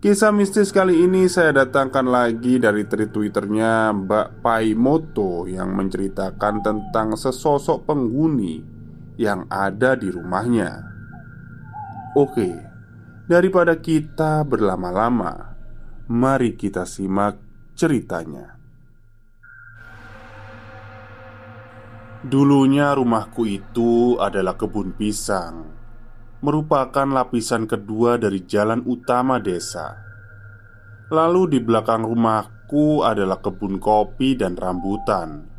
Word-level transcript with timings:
Kisah 0.00 0.32
mistis 0.32 0.72
kali 0.72 1.04
ini 1.04 1.28
saya 1.28 1.52
datangkan 1.52 2.08
lagi 2.08 2.56
dari 2.56 2.88
tweet 2.88 3.12
twitternya 3.12 3.92
Mbak 3.92 4.40
Pai 4.40 4.72
Moto 4.72 5.44
Yang 5.44 5.76
menceritakan 5.76 6.64
tentang 6.64 7.20
sesosok 7.20 7.84
penghuni 7.84 8.64
yang 9.20 9.44
ada 9.52 10.00
di 10.00 10.08
rumahnya. 10.08 10.80
Oke, 12.16 12.48
daripada 13.28 13.76
kita 13.76 14.40
berlama-lama 14.48 15.52
Mari 16.08 16.56
kita 16.56 16.88
simak 16.88 17.36
ceritanya. 17.76 18.56
Dulunya 22.24 22.96
rumahku 22.96 23.44
itu 23.44 24.16
adalah 24.16 24.56
kebun 24.56 24.96
pisang 24.96 25.79
merupakan 26.40 27.04
lapisan 27.04 27.68
kedua 27.68 28.16
dari 28.16 28.48
jalan 28.48 28.80
utama 28.88 29.36
desa. 29.36 30.00
Lalu 31.12 31.56
di 31.56 31.58
belakang 31.60 32.08
rumahku 32.08 33.04
adalah 33.04 33.44
kebun 33.44 33.76
kopi 33.76 34.40
dan 34.40 34.56
rambutan. 34.56 35.50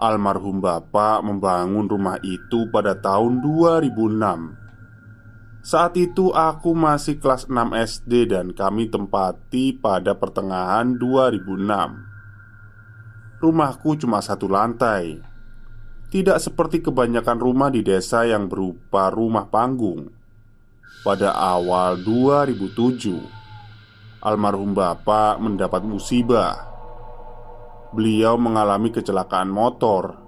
Almarhum 0.00 0.64
bapak 0.64 1.20
membangun 1.20 1.84
rumah 1.84 2.16
itu 2.24 2.72
pada 2.72 2.96
tahun 2.96 3.44
2006 3.44 5.60
Saat 5.60 6.00
itu 6.00 6.32
aku 6.32 6.72
masih 6.72 7.20
kelas 7.20 7.52
6 7.52 7.76
SD 7.76 8.32
dan 8.32 8.56
kami 8.56 8.88
tempati 8.88 9.76
pada 9.76 10.16
pertengahan 10.16 10.96
2006 10.96 13.44
Rumahku 13.44 14.00
cuma 14.00 14.24
satu 14.24 14.48
lantai 14.48 15.20
tidak 16.10 16.42
seperti 16.42 16.82
kebanyakan 16.82 17.38
rumah 17.38 17.70
di 17.70 17.86
desa 17.86 18.26
yang 18.26 18.50
berupa 18.50 19.14
rumah 19.14 19.46
panggung. 19.46 20.10
Pada 21.06 21.32
awal 21.32 22.02
2007, 22.02 24.20
almarhum 24.20 24.74
bapak 24.74 25.38
mendapat 25.38 25.86
musibah. 25.86 26.66
Beliau 27.94 28.36
mengalami 28.36 28.90
kecelakaan 28.90 29.48
motor, 29.48 30.18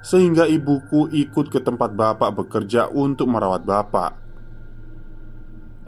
sehingga 0.00 0.46
ibuku 0.46 1.10
ikut 1.10 1.52
ke 1.52 1.60
tempat 1.60 1.92
bapak 1.92 2.30
bekerja 2.32 2.88
untuk 2.88 3.28
merawat 3.28 3.66
bapak. 3.66 4.16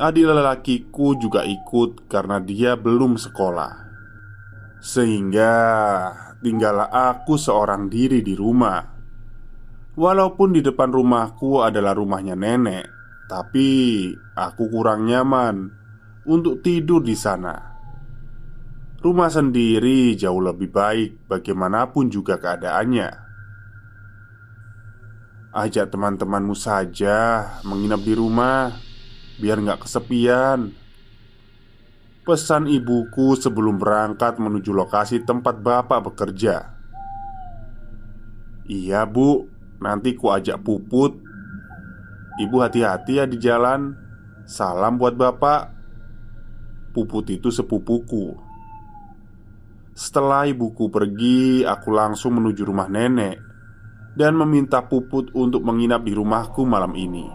Adik 0.02 0.28
lelakiku 0.28 1.14
juga 1.14 1.46
ikut 1.46 2.10
karena 2.10 2.42
dia 2.42 2.74
belum 2.74 3.16
sekolah, 3.16 3.72
sehingga 4.82 5.54
tinggallah 6.42 6.90
aku 6.90 7.38
seorang 7.38 7.86
diri 7.86 8.18
di 8.18 8.34
rumah. 8.34 8.91
Walaupun 9.92 10.56
di 10.56 10.64
depan 10.64 10.88
rumahku 10.88 11.60
adalah 11.60 11.92
rumahnya 11.92 12.32
nenek, 12.32 12.88
tapi 13.28 14.08
aku 14.32 14.72
kurang 14.72 15.04
nyaman 15.04 15.68
untuk 16.24 16.64
tidur 16.64 17.04
di 17.04 17.12
sana. 17.12 17.76
Rumah 19.04 19.28
sendiri 19.28 20.16
jauh 20.16 20.40
lebih 20.40 20.72
baik, 20.72 21.28
bagaimanapun 21.28 22.08
juga 22.08 22.40
keadaannya. 22.40 23.10
Ajak 25.52 25.92
teman-temanmu 25.92 26.56
saja 26.56 27.44
menginap 27.60 28.00
di 28.00 28.16
rumah, 28.16 28.72
biar 29.36 29.60
nggak 29.60 29.84
kesepian. 29.84 30.72
Pesan 32.24 32.64
ibuku 32.64 33.36
sebelum 33.36 33.76
berangkat 33.76 34.40
menuju 34.40 34.72
lokasi 34.72 35.20
tempat 35.20 35.60
bapak 35.60 36.08
bekerja. 36.08 36.72
Iya, 38.64 39.04
Bu, 39.04 39.51
Nanti 39.82 40.14
ku 40.14 40.30
ajak 40.30 40.62
puput. 40.62 41.18
Ibu 42.38 42.56
hati-hati 42.62 43.18
ya 43.18 43.26
di 43.26 43.36
jalan. 43.42 43.92
Salam 44.46 44.96
buat 44.96 45.18
bapak. 45.18 45.62
Puput 46.94 47.26
itu 47.34 47.50
sepupuku. 47.50 48.52
Setelah 49.92 50.48
ibuku 50.48 50.88
pergi 50.88 51.68
Aku 51.68 51.92
langsung 51.92 52.40
menuju 52.40 52.64
rumah 52.64 52.88
nenek 52.88 53.36
Dan 54.16 54.40
meminta 54.40 54.88
puput 54.88 55.36
untuk 55.36 55.60
menginap 55.68 56.00
di 56.00 56.16
rumahku 56.16 56.64
malam 56.64 56.96
ini. 56.96 57.28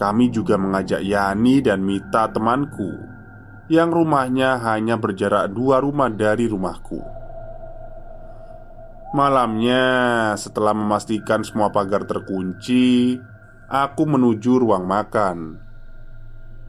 Kami 0.00 0.32
juga 0.32 0.56
mengajak 0.56 1.04
Yani 1.04 1.60
dan 1.60 1.84
Mita 1.84 2.32
temanku 2.32 2.88
Yang 3.68 3.90
rumahnya 4.00 4.56
hanya 4.64 4.96
berjarak 4.96 5.52
dua 5.52 5.84
rumah 5.84 6.08
dari 6.08 6.48
rumahku 6.48 7.13
Malamnya, 9.14 10.34
setelah 10.34 10.74
memastikan 10.74 11.46
semua 11.46 11.70
pagar 11.70 12.02
terkunci, 12.02 13.14
aku 13.70 14.02
menuju 14.10 14.58
ruang 14.58 14.90
makan. 14.90 15.54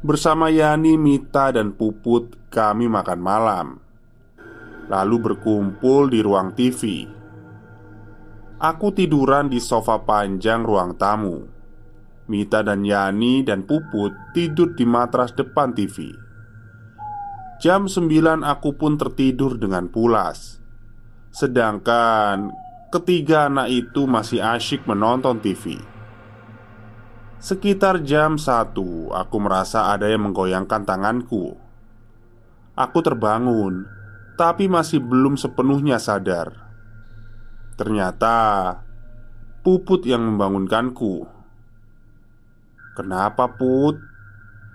Bersama 0.05 0.53
Yani, 0.53 0.93
Mita, 0.93 1.49
dan 1.49 1.73
Puput, 1.73 2.37
kami 2.53 2.85
makan 2.85 3.17
malam. 3.17 3.67
Lalu 4.85 5.15
berkumpul 5.25 6.13
di 6.13 6.21
ruang 6.21 6.53
TV. 6.53 7.09
Aku 8.61 8.93
tiduran 8.93 9.49
di 9.49 9.57
sofa 9.57 10.05
panjang 10.05 10.61
ruang 10.61 10.93
tamu. 11.01 11.41
Mita 12.29 12.61
dan 12.61 12.85
Yani 12.85 13.41
dan 13.41 13.65
Puput 13.65 14.13
tidur 14.37 14.77
di 14.77 14.85
matras 14.85 15.33
depan 15.33 15.73
TV. 15.73 16.13
Jam 17.57 17.89
9 17.89 18.45
aku 18.45 18.77
pun 18.77 19.01
tertidur 19.01 19.57
dengan 19.57 19.89
pulas 19.89 20.61
Sedangkan 21.35 22.55
ketiga 22.95 23.51
anak 23.51 23.67
itu 23.67 24.07
masih 24.07 24.39
asyik 24.39 24.87
menonton 24.87 25.43
TV 25.43 25.83
Sekitar 27.43 28.07
jam 28.07 28.39
satu, 28.39 29.11
aku 29.11 29.43
merasa 29.43 29.91
ada 29.91 30.07
yang 30.07 30.31
menggoyangkan 30.31 30.87
tanganku. 30.87 31.59
Aku 32.79 33.03
terbangun 33.03 33.83
Tapi 34.39 34.71
masih 34.71 35.03
belum 35.03 35.35
sepenuhnya 35.35 35.99
sadar. 35.99 36.55
Ternyata 37.75 38.79
Puput 39.59 40.07
yang 40.07 40.23
membangunkanku. 40.23 41.27
Kenapa 42.95 43.51
Put? 43.59 43.99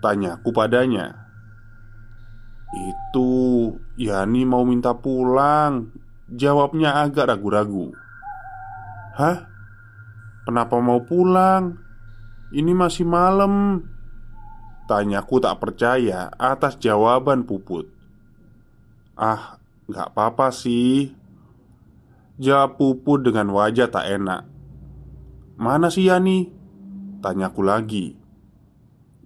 Tanyaku 0.04 0.52
padanya. 0.52 1.24
Itu 2.76 3.32
Yani 3.96 4.44
mau 4.44 4.68
minta 4.68 4.92
pulang 4.92 6.09
Jawabnya 6.30 7.02
agak 7.02 7.26
ragu-ragu. 7.26 7.90
Hah? 9.18 9.50
kenapa 10.50 10.82
mau 10.82 11.02
pulang? 11.06 11.78
Ini 12.50 12.74
masih 12.74 13.06
malam. 13.06 13.86
Tanyaku 14.90 15.38
tak 15.38 15.62
percaya 15.62 16.34
atas 16.34 16.74
jawaban 16.82 17.46
Puput. 17.46 17.86
Ah, 19.14 19.62
gak 19.86 20.10
apa-apa 20.10 20.50
sih 20.50 21.14
Jawab 22.40 22.80
Puput 22.80 23.22
dengan 23.22 23.52
wajah 23.54 23.86
tak 23.92 24.10
enak. 24.10 24.42
Mana 25.60 25.92
sih 25.92 26.10
Yani? 26.10 26.50
Tanyaku 27.22 27.62
lagi. 27.62 28.16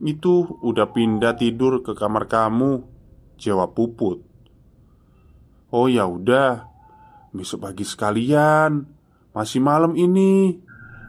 Itu 0.04 0.58
udah 0.60 0.90
pindah 0.92 1.38
tidur 1.38 1.80
ke 1.80 1.96
kamar 1.96 2.28
kamu 2.28 2.84
Jawab 3.40 3.72
Puput. 3.72 4.20
Oh 5.70 5.86
ya 5.86 6.04
udah 6.10 6.73
Besok 7.34 7.66
pagi 7.66 7.82
sekalian. 7.82 8.86
Masih 9.34 9.58
malam 9.58 9.98
ini. 9.98 10.54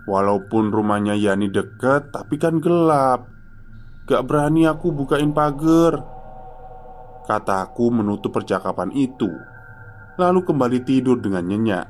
Walaupun 0.10 0.74
rumahnya 0.74 1.14
Yani 1.14 1.54
deket 1.54 2.10
Tapi 2.10 2.42
kan 2.42 2.58
gelap. 2.58 3.30
Gak 4.10 4.26
berani 4.26 4.66
aku 4.66 4.90
bukain 4.90 5.38
pagar. 5.38 6.02
Kataku 7.30 7.94
menutup 7.94 8.34
percakapan 8.34 8.90
itu. 8.98 9.30
Lalu 10.18 10.42
kembali 10.42 10.80
tidur 10.82 11.22
dengan 11.22 11.46
nyenyak. 11.46 11.88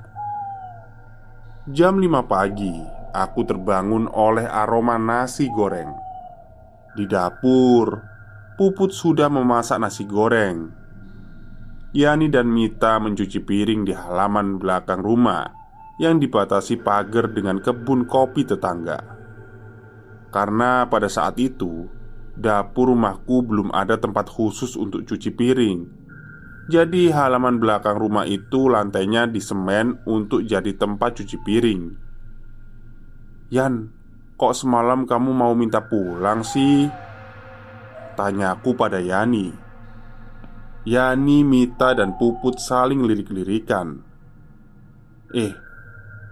Jam 1.72 1.98
5 1.98 2.28
pagi 2.28 2.76
Aku 3.16 3.48
terbangun 3.48 4.12
oleh 4.12 4.44
aroma 4.44 5.00
nasi 5.00 5.48
goreng. 5.48 5.96
Di 6.92 7.08
dapur 7.08 8.04
Puput 8.60 8.92
sudah 8.92 9.32
memasak 9.32 9.80
nasi 9.80 10.04
goreng 10.04 10.85
Yani 11.96 12.28
dan 12.28 12.52
Mita 12.52 13.00
mencuci 13.00 13.40
piring 13.40 13.88
di 13.88 13.96
halaman 13.96 14.60
belakang 14.60 15.00
rumah 15.00 15.48
yang 15.96 16.20
dibatasi 16.20 16.84
pagar 16.84 17.32
dengan 17.32 17.64
kebun 17.64 18.04
kopi 18.04 18.44
tetangga. 18.44 19.00
Karena 20.28 20.84
pada 20.92 21.08
saat 21.08 21.40
itu 21.40 21.88
dapur 22.36 22.92
rumahku 22.92 23.48
belum 23.48 23.72
ada 23.72 23.96
tempat 23.96 24.28
khusus 24.28 24.76
untuk 24.76 25.08
cuci 25.08 25.32
piring. 25.40 25.80
Jadi 26.68 27.16
halaman 27.16 27.64
belakang 27.64 27.96
rumah 27.96 28.28
itu 28.28 28.68
lantainya 28.68 29.24
disemen 29.32 29.96
untuk 30.04 30.44
jadi 30.44 30.76
tempat 30.76 31.24
cuci 31.24 31.38
piring. 31.48 31.82
Yan, 33.56 33.88
kok 34.36 34.52
semalam 34.52 35.08
kamu 35.08 35.32
mau 35.32 35.56
minta 35.56 35.80
pulang 35.80 36.44
sih? 36.44 36.92
Tanyaku 38.20 38.76
pada 38.76 39.00
Yani 39.00 39.65
Yani, 40.86 41.42
Mita, 41.42 41.98
dan 41.98 42.14
Puput 42.14 42.62
saling 42.62 43.02
lirik-lirikan. 43.10 44.06
Eh, 45.34 45.54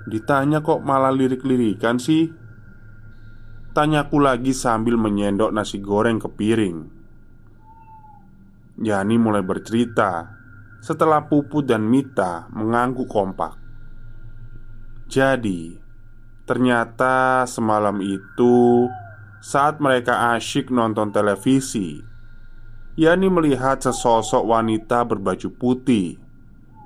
ditanya 0.05 0.61
kok 0.61 0.85
malah 0.85 1.09
lirik-lirikan 1.09 1.97
sih? 1.97 2.29
Tanyaku 3.73 4.21
lagi 4.21 4.53
sambil 4.53 4.93
menyendok 5.01 5.49
nasi 5.49 5.81
goreng 5.81 6.21
ke 6.21 6.29
piring. 6.29 6.77
Yani 8.77 9.17
mulai 9.17 9.41
bercerita 9.41 10.37
setelah 10.85 11.25
Puput 11.25 11.65
dan 11.65 11.89
Mita 11.89 12.45
mengangguk 12.53 13.09
kompak. 13.09 13.57
Jadi, 15.09 15.73
ternyata 16.45 17.49
semalam 17.49 17.97
itu 18.05 18.85
saat 19.41 19.81
mereka 19.81 20.37
asyik 20.37 20.69
nonton 20.69 21.09
televisi 21.09 22.12
Yani 22.93 23.25
melihat 23.25 23.81
sesosok 23.81 24.45
wanita 24.45 25.01
berbaju 25.01 25.49
putih 25.57 26.21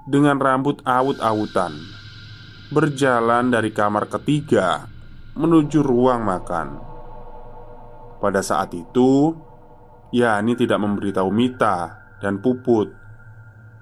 dengan 0.07 0.39
rambut 0.39 0.80
awut-awutan 0.88 1.75
berjalan 2.71 3.51
dari 3.51 3.75
kamar 3.75 4.07
ketiga 4.07 4.88
menuju 5.36 5.83
ruang 5.83 6.24
makan. 6.24 6.80
Pada 8.24 8.39
saat 8.39 8.71
itu, 8.71 9.36
Yani 10.15 10.56
tidak 10.56 10.80
memberitahu 10.80 11.27
Mita 11.27 12.00
dan 12.24 12.39
Puput. 12.39 12.88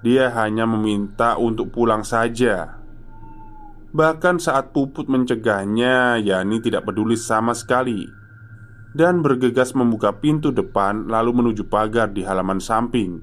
Dia 0.01 0.33
hanya 0.33 0.65
meminta 0.65 1.37
untuk 1.37 1.69
pulang 1.69 2.01
saja. 2.01 2.81
Bahkan 3.93 4.41
saat 4.41 4.73
Puput 4.73 5.05
mencegahnya, 5.05 6.17
Yani 6.17 6.57
tidak 6.57 6.89
peduli 6.89 7.13
sama 7.13 7.53
sekali 7.53 8.24
dan 8.95 9.19
bergegas 9.19 9.75
membuka 9.75 10.15
pintu 10.15 10.55
depan 10.55 11.11
lalu 11.11 11.43
menuju 11.43 11.67
pagar 11.67 12.15
di 12.15 12.23
halaman 12.23 12.63
samping. 12.63 13.19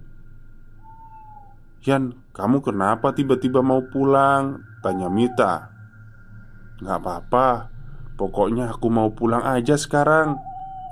"Yan, 1.89 2.13
kamu 2.37 2.61
kenapa 2.61 3.17
tiba-tiba 3.17 3.65
mau 3.65 3.81
pulang?" 3.89 4.61
tanya 4.85 5.09
Mita. 5.09 5.73
"Gak 6.85 7.01
apa-apa, 7.01 7.73
pokoknya 8.21 8.77
aku 8.77 8.93
mau 8.93 9.17
pulang 9.17 9.41
aja 9.41 9.81
sekarang," 9.81 10.37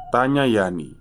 tanya 0.08 0.48
Yani. 0.48 0.96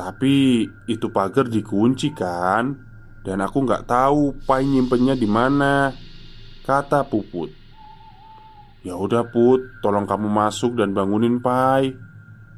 "Tapi 0.00 0.64
itu 0.88 1.06
pagar 1.12 1.52
dikunci 1.52 2.16
kan? 2.16 2.88
Dan 3.22 3.38
aku 3.38 3.62
gak 3.62 3.86
tahu 3.86 4.34
Pai 4.48 4.64
nyimpennya 4.66 5.14
di 5.14 5.28
mana," 5.28 5.92
kata 6.64 7.04
Puput. 7.04 7.52
"Ya 8.82 8.96
udah 8.98 9.28
Put, 9.28 9.78
tolong 9.84 10.08
kamu 10.08 10.26
masuk 10.26 10.80
dan 10.80 10.96
bangunin 10.96 11.38
Pai." 11.38 12.11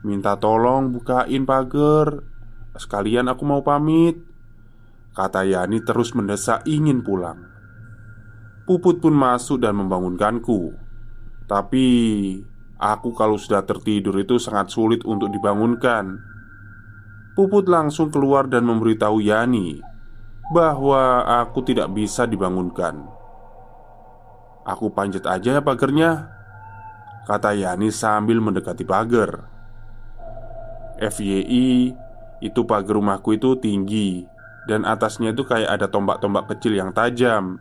Minta 0.04 0.36
tolong 0.36 0.92
bukain 0.92 1.48
pagar. 1.48 2.20
Sekalian 2.76 3.32
aku 3.32 3.42
mau 3.48 3.64
pamit. 3.64 4.20
Kata 5.16 5.42
Yani 5.48 5.80
terus 5.80 6.12
mendesak 6.12 6.62
ingin 6.68 7.00
pulang. 7.00 7.48
Puput 8.68 9.00
pun 9.00 9.16
masuk 9.16 9.64
dan 9.64 9.74
membangunkanku. 9.80 10.76
Tapi 11.48 11.86
Aku 12.84 13.14
kalau 13.14 13.38
sudah 13.38 13.62
tertidur 13.62 14.18
itu 14.18 14.36
sangat 14.42 14.74
sulit 14.74 15.06
untuk 15.06 15.30
dibangunkan. 15.30 16.18
Puput 17.32 17.70
langsung 17.70 18.10
keluar 18.10 18.46
dan 18.46 18.62
memberitahu 18.66 19.24
Yani 19.24 19.80
Bahwa 20.52 21.24
aku 21.40 21.64
tidak 21.64 21.90
bisa 21.96 22.28
dibangunkan. 22.28 23.08
Aku 24.68 24.92
panjat 24.92 25.24
aja 25.28 25.56
ya 25.56 25.62
pagernya 25.64 26.28
Kata 27.24 27.56
Yani 27.56 27.88
sambil 27.88 28.42
mendekati 28.44 28.84
pagar 28.84 29.53
FYI 31.00 31.94
itu 32.44 32.60
pagar 32.66 32.98
rumahku 32.98 33.34
itu 33.34 33.56
tinggi 33.58 34.26
dan 34.68 34.84
atasnya 34.88 35.32
itu 35.32 35.44
kayak 35.44 35.80
ada 35.80 35.86
tombak-tombak 35.88 36.48
kecil 36.50 36.76
yang 36.76 36.92
tajam. 36.92 37.60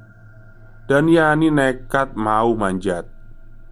Dan 0.83 1.07
Yani 1.07 1.47
nekat 1.47 2.11
mau 2.19 2.51
manjat 2.59 3.07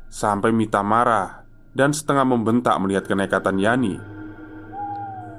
Sampai 0.07 0.55
Mita 0.55 0.79
marah 0.79 1.43
Dan 1.75 1.91
setengah 1.91 2.23
membentak 2.23 2.71
melihat 2.79 3.03
kenekatan 3.03 3.59
Yani 3.59 3.99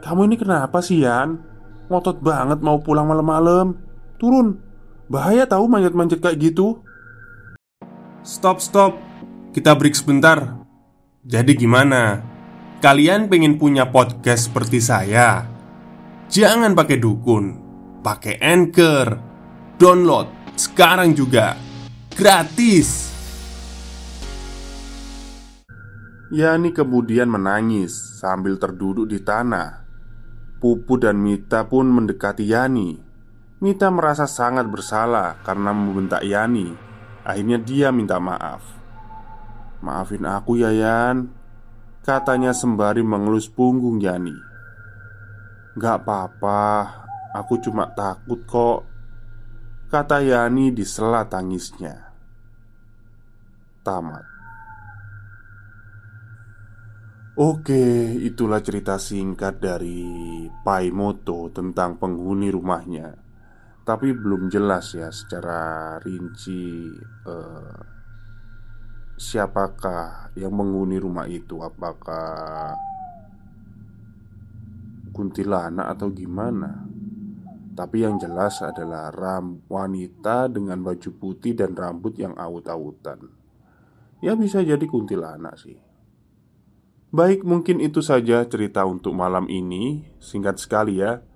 Kamu 0.05 0.29
ini 0.29 0.37
kenapa 0.37 0.85
sih 0.85 1.01
Yan? 1.01 1.41
Ngotot 1.89 2.21
banget 2.21 2.61
mau 2.61 2.77
pulang 2.85 3.09
malam-malam 3.09 3.73
Turun 4.21 4.61
Bahaya 5.09 5.49
tahu 5.49 5.65
manjat-manjat 5.65 6.21
kayak 6.21 6.53
gitu 6.53 6.85
Stop 8.21 8.61
stop 8.61 9.01
Kita 9.57 9.73
break 9.73 9.97
sebentar 9.97 10.61
Jadi 11.25 11.57
gimana? 11.57 12.32
Kalian 12.83 13.31
pengen 13.31 13.63
punya 13.63 13.95
podcast 13.95 14.51
seperti 14.51 14.83
saya? 14.83 15.47
Jangan 16.27 16.75
pakai 16.75 16.99
dukun, 16.99 17.55
pakai 18.03 18.43
anchor, 18.43 19.23
download 19.79 20.27
sekarang 20.59 21.15
juga 21.15 21.55
gratis. 22.11 23.07
Yani 26.35 26.75
kemudian 26.75 27.31
menangis 27.31 27.95
sambil 28.19 28.59
terduduk 28.59 29.07
di 29.07 29.23
tanah. 29.23 29.87
Pupu 30.59 30.99
dan 30.99 31.23
Mita 31.23 31.63
pun 31.71 31.87
mendekati 31.87 32.51
Yani. 32.51 32.99
Mita 33.63 33.95
merasa 33.95 34.27
sangat 34.27 34.67
bersalah 34.67 35.39
karena 35.47 35.71
membentak 35.71 36.27
Yani. 36.27 36.75
Akhirnya 37.23 37.63
dia 37.63 37.95
minta 37.95 38.19
maaf. 38.19 38.67
Maafin 39.79 40.27
aku 40.27 40.59
ya 40.59 40.75
Yan 40.75 41.42
Katanya 42.03 42.51
sembari 42.51 43.07
mengelus 43.07 43.47
punggung 43.47 44.03
Yani. 44.03 44.35
Gak 45.79 46.05
apa-apa 46.05 47.03
Aku 47.33 47.57
cuma 47.65 47.89
takut 47.97 48.45
kok 48.45 48.85
Kata 49.89 50.25
Yani 50.25 50.73
di 50.73 50.89
sela 50.89 51.29
tangisnya. 51.29 51.93
Tamat. 53.85 54.25
Oke, 57.37 58.17
itulah 58.25 58.65
cerita 58.65 58.97
singkat 58.97 59.61
dari 59.61 60.49
Paimoto 60.65 61.53
tentang 61.53 62.01
penghuni 62.01 62.49
rumahnya. 62.49 63.13
Tapi 63.85 64.17
belum 64.17 64.49
jelas 64.49 64.97
ya 64.97 65.13
secara 65.13 66.01
rinci 66.01 66.89
uh, 67.29 67.77
siapakah 69.23 70.35
yang 70.35 70.51
menghuni 70.51 70.99
rumah 70.99 71.31
itu? 71.31 71.63
Apakah 71.63 72.75
kuntilanak 75.15 75.95
atau 75.95 76.11
gimana? 76.11 76.91
Tapi 77.73 78.05
yang 78.05 78.19
jelas 78.19 78.61
adalah 78.61 79.15
ram 79.15 79.63
wanita 79.71 80.51
dengan 80.51 80.83
baju 80.83 81.11
putih 81.17 81.57
dan 81.57 81.73
rambut 81.73 82.19
yang 82.19 82.35
awut-awutan. 82.37 83.43
Ya 84.23 84.39
bisa 84.39 84.63
jadi 84.63 84.87
kuntilanak 84.87 85.59
sih 85.59 85.83
Baik 87.11 87.43
mungkin 87.43 87.83
itu 87.83 87.99
saja 88.07 88.47
cerita 88.47 88.87
untuk 88.87 89.19
malam 89.19 89.51
ini 89.51 90.15
Singkat 90.23 90.63
sekali 90.63 91.03
ya 91.03 91.27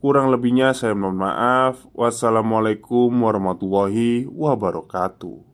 Kurang 0.00 0.32
lebihnya 0.32 0.72
saya 0.72 0.96
mohon 0.96 1.20
maaf 1.20 1.84
Wassalamualaikum 1.92 3.12
warahmatullahi 3.12 4.24
wabarakatuh 4.32 5.51